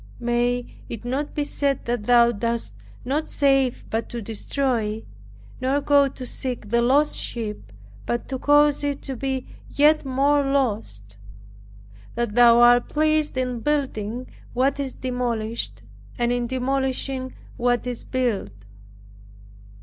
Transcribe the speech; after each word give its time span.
May 0.19 0.65
it 0.89 1.05
not 1.05 1.35
be 1.35 1.43
said 1.43 1.85
that 1.85 2.05
Thou 2.05 2.31
dost 2.31 2.73
not 3.05 3.29
save 3.29 3.85
but 3.91 4.09
to 4.09 4.19
destroy, 4.19 5.03
nor 5.61 5.79
go 5.79 6.07
to 6.07 6.25
seek 6.25 6.69
the 6.71 6.81
lost 6.81 7.15
sheep, 7.15 7.71
but 8.07 8.27
to 8.29 8.39
cause 8.39 8.83
it 8.83 9.03
to 9.03 9.15
be 9.15 9.45
yet 9.69 10.03
more 10.03 10.43
lost; 10.43 11.17
that 12.15 12.33
Thou 12.33 12.57
art 12.61 12.89
pleased 12.89 13.37
in 13.37 13.59
building 13.59 14.25
what 14.55 14.79
is 14.79 14.95
demolished, 14.95 15.83
and 16.17 16.31
in 16.31 16.47
demolishing 16.47 17.35
what 17.55 17.85
is 17.85 18.03
built. 18.03 18.49